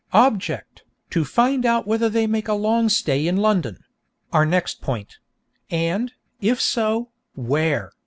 Object, 0.13 0.81
to 1.11 1.23
find 1.23 1.63
out 1.63 1.85
whether 1.85 2.09
they 2.09 2.25
make 2.25 2.47
a 2.47 2.55
long 2.55 2.89
stay 2.89 3.27
in 3.27 3.37
London 3.37 3.77
(our 4.33 4.47
next 4.47 4.81
point), 4.81 5.19
and, 5.69 6.11
if 6.41 6.59
so, 6.59 7.11
where. 7.35 7.91